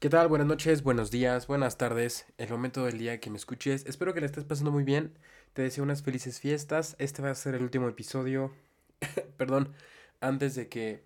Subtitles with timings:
[0.00, 0.28] ¿Qué tal?
[0.28, 3.84] Buenas noches, buenos días, buenas tardes, el momento del día que me escuches.
[3.84, 5.18] Espero que le estés pasando muy bien.
[5.54, 6.94] Te deseo unas felices fiestas.
[7.00, 8.52] Este va a ser el último episodio,
[9.36, 9.74] perdón,
[10.20, 11.02] antes de que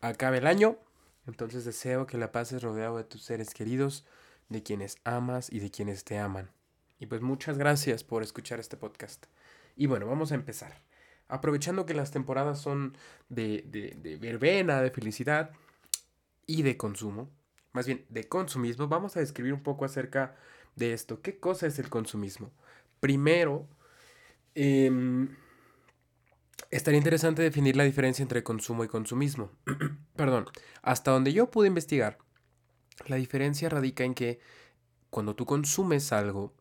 [0.00, 0.78] acabe el año.
[1.26, 4.06] Entonces deseo que la pases rodeado de tus seres queridos,
[4.48, 6.50] de quienes amas y de quienes te aman.
[7.00, 9.26] Y pues muchas gracias por escuchar este podcast.
[9.76, 10.80] Y bueno, vamos a empezar.
[11.28, 12.96] Aprovechando que las temporadas son
[13.28, 15.50] de, de, de verbena, de felicidad
[16.46, 17.28] y de consumo,
[17.72, 20.36] más bien de consumismo, vamos a describir un poco acerca
[20.76, 21.22] de esto.
[21.22, 22.50] ¿Qué cosa es el consumismo?
[23.00, 23.66] Primero,
[24.54, 25.28] eh,
[26.70, 29.50] estaría interesante definir la diferencia entre consumo y consumismo.
[30.16, 30.46] Perdón,
[30.82, 32.18] hasta donde yo pude investigar,
[33.06, 34.40] la diferencia radica en que
[35.10, 36.54] cuando tú consumes algo,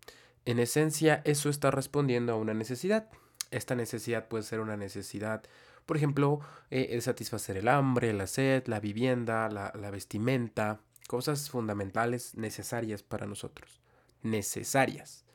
[0.45, 3.09] en esencia eso está respondiendo a una necesidad.
[3.51, 5.43] Esta necesidad puede ser una necesidad,
[5.85, 12.37] por ejemplo, eh, satisfacer el hambre, la sed, la vivienda, la, la vestimenta, cosas fundamentales
[12.37, 13.81] necesarias para nosotros.
[14.23, 15.25] Necesarias.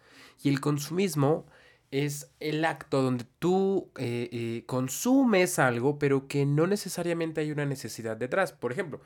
[0.42, 1.44] Y el consumismo
[1.90, 7.66] es el acto donde tú eh, eh, consumes algo, pero que no necesariamente hay una
[7.66, 8.54] necesidad detrás.
[8.54, 9.02] Por ejemplo,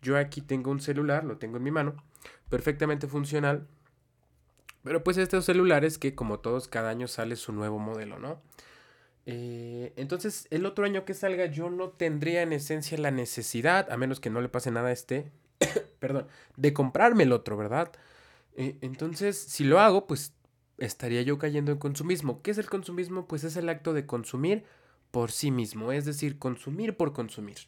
[0.00, 1.96] yo aquí tengo un celular, lo tengo en mi mano,
[2.48, 3.66] perfectamente funcional,
[4.84, 8.40] pero pues estos celulares que como todos cada año sale su nuevo modelo, ¿no?
[9.26, 13.96] Eh, entonces el otro año que salga yo no tendría en esencia la necesidad, a
[13.96, 15.32] menos que no le pase nada a este,
[15.98, 17.92] perdón, de comprarme el otro, ¿verdad?
[18.54, 20.34] Eh, entonces, si lo hago, pues
[20.78, 22.42] estaría yo cayendo en consumismo.
[22.42, 23.26] ¿Qué es el consumismo?
[23.26, 24.64] Pues es el acto de consumir
[25.10, 27.58] por sí mismo, es decir, consumir por consumir,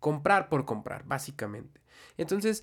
[0.00, 1.80] comprar por comprar, básicamente.
[2.18, 2.62] Entonces,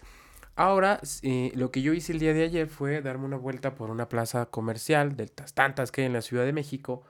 [0.56, 3.90] ahora eh, lo que yo hice el día de ayer fue darme una vuelta por
[3.90, 7.04] una plaza comercial de tantas que hay en la Ciudad de México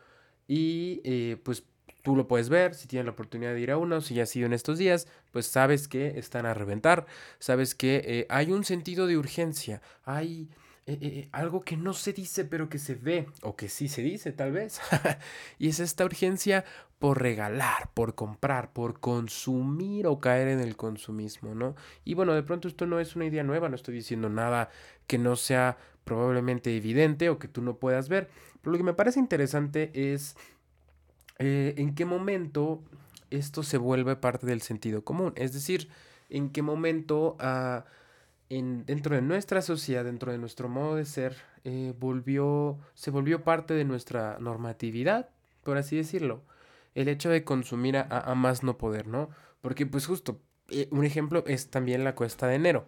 [0.48, 1.64] y eh, pues
[2.02, 4.26] Tú lo puedes ver, si tienes la oportunidad de ir a uno, si ya ha
[4.26, 7.06] sido en estos días, pues sabes que están a reventar,
[7.40, 10.50] sabes que eh, hay un sentido de urgencia, hay
[10.88, 14.02] eh, eh, algo que no se dice pero que se ve, o que sí se
[14.02, 14.82] dice tal vez,
[15.60, 16.66] y es esta urgencia
[16.98, 21.76] por regalar, por comprar, por consumir o caer en el consumismo, ¿no?
[22.04, 24.70] Y bueno, de pronto esto no es una idea nueva, no estoy diciendo nada
[25.06, 28.30] que no sea probablemente evidente o que tú no puedas ver,
[28.62, 30.36] pero lo que me parece interesante es
[31.42, 32.82] eh, en qué momento
[33.30, 35.34] esto se vuelve parte del sentido común.
[35.36, 35.90] Es decir,
[36.30, 37.86] en qué momento ah,
[38.50, 43.44] en, dentro de nuestra sociedad, dentro de nuestro modo de ser, eh, volvió, se volvió
[43.44, 45.30] parte de nuestra normatividad,
[45.64, 46.44] por así decirlo.
[46.94, 49.30] El hecho de consumir a, a más no poder, ¿no?
[49.62, 52.86] Porque pues justo, eh, un ejemplo es también la cuesta de enero.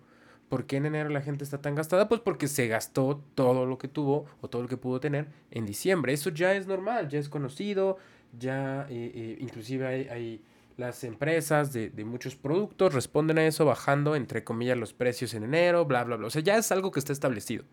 [0.50, 2.08] ¿Por qué en enero la gente está tan gastada?
[2.10, 5.66] Pues porque se gastó todo lo que tuvo o todo lo que pudo tener en
[5.66, 6.14] diciembre.
[6.14, 7.98] Eso ya es normal, ya es conocido,
[8.40, 10.44] ya eh, eh, inclusive hay,
[10.78, 15.44] las empresas de, de, muchos productos responden a eso bajando entre comillas los precios en
[15.44, 16.28] enero, bla, bla, bla.
[16.28, 17.64] O sea, ya es algo que está establecido.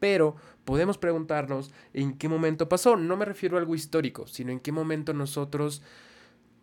[0.00, 2.96] Pero podemos preguntarnos en qué momento pasó.
[2.96, 5.82] No me refiero a algo histórico, sino en qué momento nosotros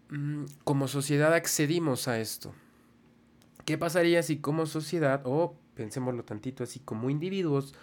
[0.09, 2.53] mmm, como sociedad accedimos a esto.
[3.65, 7.73] ¿Qué pasaría si como sociedad, o pensémoslo tantito así, como individuos,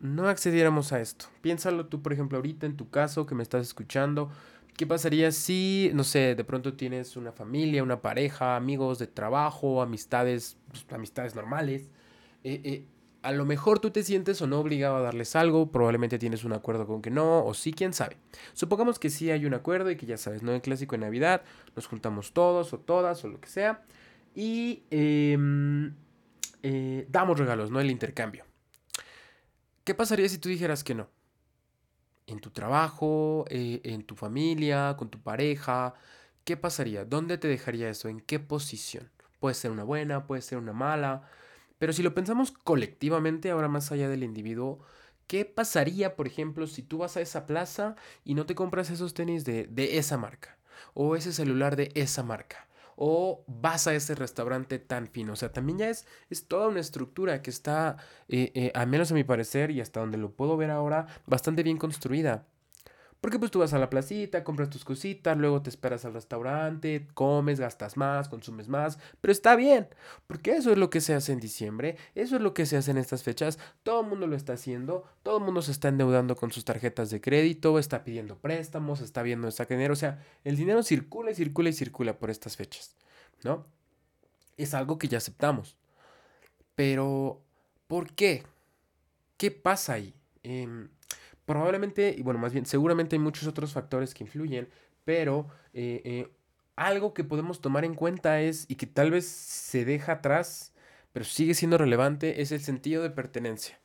[0.00, 1.26] no accediéramos a esto?
[1.42, 4.30] Piénsalo tú, por ejemplo, ahorita en tu caso que me estás escuchando
[4.78, 9.82] ¿Qué pasaría si, no sé, de pronto tienes una familia, una pareja, amigos de trabajo,
[9.82, 11.90] amistades, pues, amistades normales?
[12.44, 12.84] Eh, eh,
[13.22, 16.52] a lo mejor tú te sientes o no obligado a darles algo, probablemente tienes un
[16.52, 18.18] acuerdo con que no, o sí, quién sabe.
[18.52, 20.54] Supongamos que sí hay un acuerdo y que ya sabes, ¿no?
[20.54, 21.42] En clásico de Navidad
[21.74, 23.82] nos juntamos todos o todas o lo que sea
[24.36, 25.36] y eh,
[26.62, 27.80] eh, damos regalos, ¿no?
[27.80, 28.44] El intercambio.
[29.82, 31.08] ¿Qué pasaría si tú dijeras que no?
[32.28, 35.94] En tu trabajo, eh, en tu familia, con tu pareja.
[36.44, 37.04] ¿Qué pasaría?
[37.04, 38.08] ¿Dónde te dejaría eso?
[38.08, 39.10] ¿En qué posición?
[39.40, 41.28] Puede ser una buena, puede ser una mala.
[41.78, 44.80] Pero si lo pensamos colectivamente, ahora más allá del individuo,
[45.26, 49.14] ¿qué pasaría, por ejemplo, si tú vas a esa plaza y no te compras esos
[49.14, 50.58] tenis de, de esa marca?
[50.94, 52.68] O ese celular de esa marca
[53.00, 55.32] o vas a ese restaurante tan fino.
[55.32, 57.96] O sea, también ya es, es toda una estructura que está,
[58.28, 61.62] eh, eh, al menos a mi parecer y hasta donde lo puedo ver ahora, bastante
[61.62, 62.46] bien construida.
[63.20, 67.08] Porque pues tú vas a la placita, compras tus cositas, luego te esperas al restaurante,
[67.14, 69.88] comes, gastas más, consumes más, pero está bien,
[70.28, 72.92] porque eso es lo que se hace en diciembre, eso es lo que se hace
[72.92, 76.36] en estas fechas, todo el mundo lo está haciendo, todo el mundo se está endeudando
[76.36, 80.56] con sus tarjetas de crédito, está pidiendo préstamos, está viendo esa dinero, o sea, el
[80.56, 82.94] dinero circula y circula y circula por estas fechas,
[83.42, 83.66] ¿no?
[84.56, 85.76] Es algo que ya aceptamos.
[86.74, 87.42] Pero,
[87.88, 88.44] ¿por qué?
[89.36, 90.14] ¿Qué pasa ahí?
[90.44, 90.88] Eh,
[91.48, 94.68] probablemente, y bueno, más bien, seguramente hay muchos otros factores que influyen,
[95.06, 96.28] pero eh, eh,
[96.76, 100.74] algo que podemos tomar en cuenta es, y que tal vez se deja atrás,
[101.14, 103.80] pero sigue siendo relevante, es el sentido de pertenencia.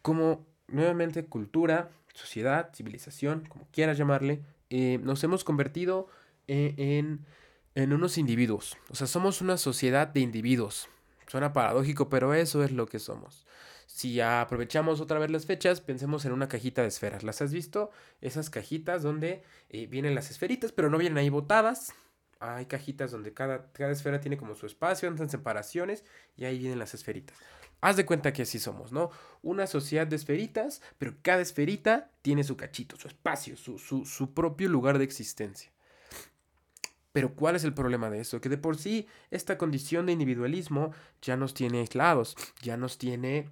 [0.00, 6.06] Como nuevamente cultura, sociedad, civilización, como quieras llamarle, eh, nos hemos convertido
[6.46, 7.26] en,
[7.74, 8.76] en unos individuos.
[8.90, 10.88] O sea, somos una sociedad de individuos.
[11.26, 13.44] Suena paradójico, pero eso es lo que somos.
[13.94, 17.24] Si aprovechamos otra vez las fechas, pensemos en una cajita de esferas.
[17.24, 17.90] ¿Las has visto?
[18.22, 21.92] Esas cajitas donde eh, vienen las esferitas, pero no vienen ahí botadas.
[22.40, 26.04] Hay cajitas donde cada, cada esfera tiene como su espacio, en separaciones
[26.38, 27.36] y ahí vienen las esferitas.
[27.82, 29.10] Haz de cuenta que así somos, ¿no?
[29.42, 34.32] Una sociedad de esferitas, pero cada esferita tiene su cachito, su espacio, su, su, su
[34.32, 35.70] propio lugar de existencia.
[37.12, 38.40] Pero ¿cuál es el problema de eso?
[38.40, 43.50] Que de por sí esta condición de individualismo ya nos tiene aislados, ya nos tiene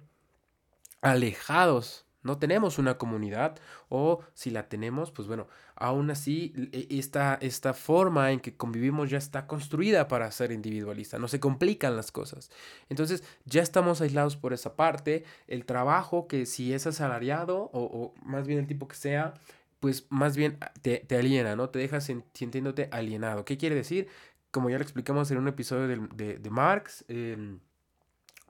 [1.01, 2.05] alejados.
[2.23, 3.57] No tenemos una comunidad
[3.89, 9.09] o si la tenemos, pues bueno, aún así e, esta, esta forma en que convivimos
[9.09, 12.51] ya está construida para ser individualista, no se complican las cosas.
[12.89, 18.13] Entonces ya estamos aislados por esa parte, el trabajo que si es asalariado o, o
[18.23, 19.33] más bien el tipo que sea,
[19.81, 21.69] pues más bien te, te aliena, ¿no?
[21.69, 23.43] Te dejas sintiéndote alienado.
[23.43, 24.07] ¿Qué quiere decir?
[24.51, 27.59] Como ya lo explicamos en un episodio de, de, Marx, em,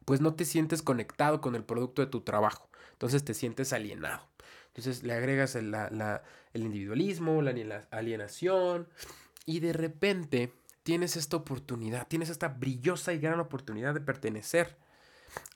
[0.05, 2.69] pues no te sientes conectado con el producto de tu trabajo.
[2.93, 4.27] Entonces te sientes alienado.
[4.67, 8.87] Entonces le agregas el, la, el individualismo, la alienación
[9.45, 10.53] y de repente
[10.83, 14.77] tienes esta oportunidad, tienes esta brillosa y gran oportunidad de pertenecer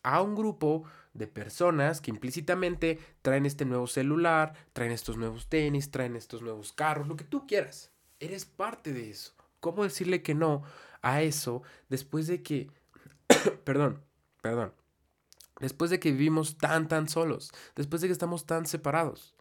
[0.03, 0.83] a un grupo
[1.13, 6.73] de personas que implícitamente traen este nuevo celular, traen estos nuevos tenis, traen estos nuevos
[6.73, 7.91] carros, lo que tú quieras.
[8.19, 9.33] Eres parte de eso.
[9.59, 10.63] ¿Cómo decirle que no
[11.01, 12.69] a eso después de que,
[13.63, 14.01] perdón,
[14.45, 14.73] perdón,
[15.59, 19.33] después de que vivimos tan, tan solos, después de que estamos tan separados?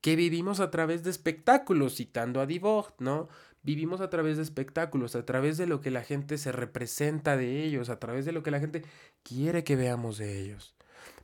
[0.00, 3.28] Que vivimos a través de espectáculos, citando a Divog, ¿no?
[3.62, 7.62] Vivimos a través de espectáculos, a través de lo que la gente se representa de
[7.62, 8.82] ellos, a través de lo que la gente
[9.22, 10.74] quiere que veamos de ellos.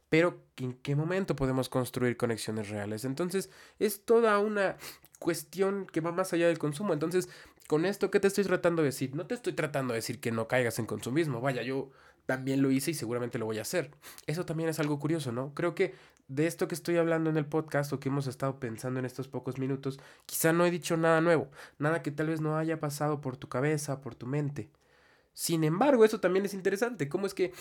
[0.08, 3.04] Pero ¿en qué momento podemos construir conexiones reales?
[3.04, 3.50] Entonces,
[3.80, 4.76] es toda una
[5.18, 6.92] cuestión que va más allá del consumo.
[6.92, 7.28] Entonces,
[7.66, 9.16] con esto, ¿qué te estoy tratando de decir?
[9.16, 11.40] No te estoy tratando de decir que no caigas en consumismo.
[11.40, 11.90] Vaya, yo
[12.28, 13.90] también lo hice y seguramente lo voy a hacer.
[14.26, 15.54] Eso también es algo curioso, ¿no?
[15.54, 15.94] Creo que
[16.28, 19.28] de esto que estoy hablando en el podcast o que hemos estado pensando en estos
[19.28, 21.48] pocos minutos, quizá no he dicho nada nuevo,
[21.78, 24.68] nada que tal vez no haya pasado por tu cabeza, por tu mente.
[25.32, 27.08] Sin embargo, eso también es interesante.
[27.08, 27.54] ¿Cómo es que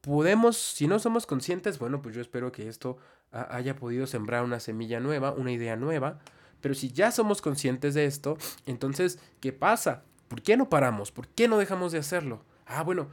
[0.00, 2.98] podemos, si no somos conscientes, bueno, pues yo espero que esto
[3.30, 6.18] haya podido sembrar una semilla nueva, una idea nueva.
[6.60, 8.36] Pero si ya somos conscientes de esto,
[8.66, 10.02] entonces, ¿qué pasa?
[10.26, 11.12] ¿Por qué no paramos?
[11.12, 12.42] ¿Por qué no dejamos de hacerlo?
[12.66, 13.08] Ah, bueno,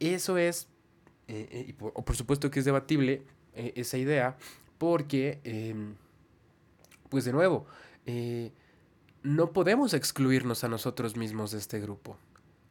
[0.00, 0.68] eso es,
[1.26, 3.22] eh, eh, y por, supuesto que es debatible
[3.54, 4.36] eh, esa idea,
[4.78, 5.94] porque, em,
[7.08, 7.66] pues de nuevo,
[9.22, 12.16] no podemos excluirnos a nosotros mismos de este grupo.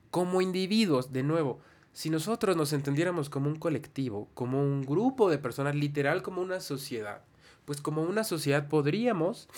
[0.09, 1.59] Como individuos, de nuevo,
[1.93, 6.59] si nosotros nos entendiéramos como un colectivo, como un grupo de personas, literal como una
[6.59, 7.21] sociedad,
[7.67, 9.49] pues como una sociedad podríamos,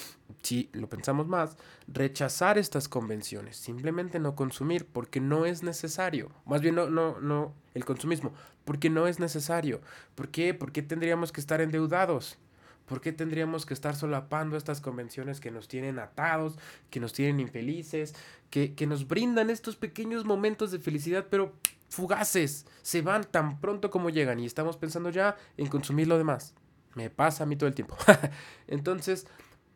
[0.41, 1.57] si lo pensamos más,
[1.87, 6.31] rechazar estas convenciones, simplemente no consumir porque no es necesario.
[6.47, 8.33] Más bien no, no, no, el consumismo,
[8.65, 9.79] porque no es necesario.
[10.15, 10.55] ¿Por qué?
[10.55, 12.39] ¿Por qué tendríamos que estar endeudados?
[12.87, 16.57] ¿Por qué tendríamos que estar solapando estas convenciones que nos tienen atados,
[16.89, 18.15] que nos tienen infelices,
[18.49, 21.53] que, que nos brindan estos pequeños momentos de felicidad, pero
[21.89, 26.55] fugaces, se van tan pronto como llegan y estamos pensando ya en consumir lo demás?
[26.95, 27.95] Me pasa a mí todo el tiempo.
[28.67, 29.27] Entonces,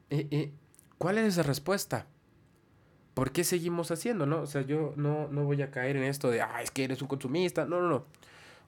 [0.09, 0.53] eh, eh,
[0.97, 2.07] ¿cuál es esa respuesta?
[3.13, 4.41] ¿Por qué seguimos haciendo, no?
[4.41, 7.01] O sea, yo no, no voy a caer en esto de, ah, es que eres
[7.01, 7.65] un consumista.
[7.65, 8.05] No, no, no.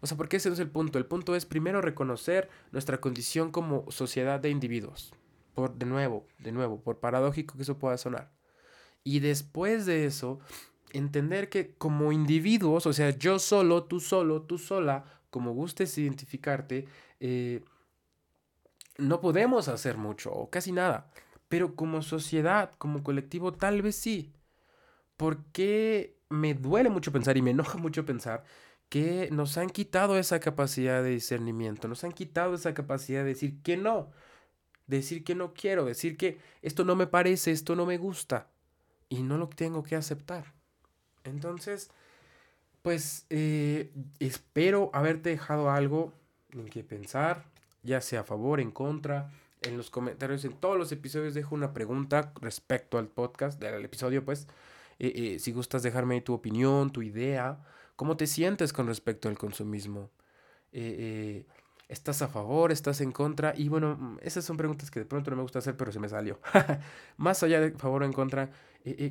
[0.01, 0.99] O sea, porque ese no es el punto.
[0.99, 5.13] El punto es primero reconocer nuestra condición como sociedad de individuos.
[5.55, 8.31] Por, de nuevo, de nuevo, por paradójico que eso pueda sonar.
[9.03, 10.39] Y después de eso,
[10.91, 16.87] entender que como individuos, o sea, yo solo, tú solo, tú sola, como gustes identificarte,
[17.19, 17.63] eh,
[18.97, 21.11] no podemos hacer mucho o casi nada,
[21.47, 24.33] pero como sociedad, como colectivo, tal vez sí.
[25.17, 28.43] Porque me duele mucho pensar y me enoja mucho pensar
[28.89, 33.61] que nos han quitado esa capacidad de discernimiento, nos han quitado esa capacidad de decir
[33.63, 34.11] que no,
[34.87, 38.47] decir que no quiero, decir que esto no me parece, esto no me gusta
[39.09, 40.53] y no lo tengo que aceptar.
[41.23, 41.89] Entonces,
[42.81, 46.13] pues eh, espero haberte dejado algo
[46.51, 47.45] en que pensar,
[47.85, 49.31] ya sea a favor, en contra.
[49.61, 54.25] En los comentarios, en todos los episodios dejo una pregunta respecto al podcast, al episodio,
[54.25, 54.47] pues.
[54.99, 57.59] Eh, eh, si gustas dejarme tu opinión, tu idea,
[57.95, 60.09] cómo te sientes con respecto al consumismo.
[60.71, 61.45] Eh,
[61.87, 62.71] ¿Estás a favor?
[62.71, 63.53] ¿Estás en contra?
[63.55, 65.99] Y bueno, mm, esas son preguntas que de pronto no me gusta hacer, pero se
[65.99, 66.39] me salió.
[67.17, 68.51] Más allá de favor o en contra,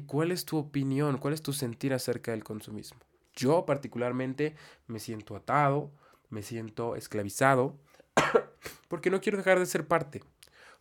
[0.07, 1.19] ¿cuál es tu opinión?
[1.19, 3.01] ¿Cuál es tu sentir acerca del consumismo?
[3.35, 4.55] Yo particularmente
[4.87, 5.91] me siento atado,
[6.31, 7.77] me siento esclavizado,
[8.89, 10.23] porque no quiero dejar de ser parte,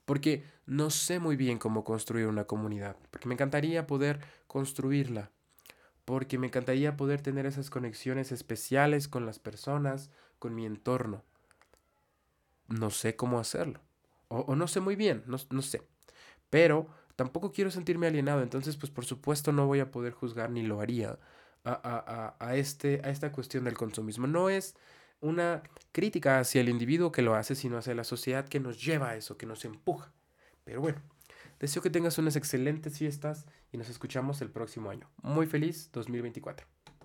[0.05, 5.31] porque no sé muy bien cómo construir una comunidad, porque me encantaría poder construirla,
[6.05, 10.09] porque me encantaría poder tener esas conexiones especiales con las personas,
[10.39, 11.23] con mi entorno.
[12.67, 13.81] No sé cómo hacerlo,
[14.29, 15.81] o, no sé muy bien, no, no sé,
[16.49, 20.63] pero tampoco quiero sentirme alienado, entonces pues por supuesto no voy a poder juzgar ni
[20.63, 21.19] lo haría
[21.63, 24.27] a, a, a, este, a esta cuestión del consumismo.
[24.27, 24.75] No es
[25.23, 25.63] una
[25.93, 29.15] crítica hacia el individuo que lo hace, sino hacia la sociedad que nos lleva a
[29.15, 30.11] eso, que nos empuja.
[30.65, 31.01] Pero bueno,
[31.59, 35.09] deseo que tengas unas excelentes fiestas y nos escuchamos el próximo año.
[35.21, 36.72] Muy feliz 2024.